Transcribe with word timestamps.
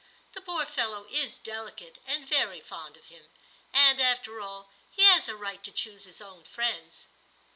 The 0.33 0.41
poor 0.41 0.65
fellow 0.65 1.05
is 1.11 1.37
delicate, 1.37 1.99
and 2.07 2.27
very 2.27 2.59
fond 2.59 2.97
of 2.97 3.05
him; 3.09 3.27
and 3.71 4.01
after 4.01 4.41
all, 4.41 4.71
he 4.89 5.03
has 5.03 5.29
a 5.29 5.35
right 5.35 5.61
to 5.63 5.71
choose 5.71 6.05
his 6.05 6.19
own 6.19 6.43
friends.' 6.43 7.07